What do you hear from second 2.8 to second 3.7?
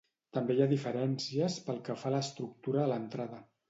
de l'entrada.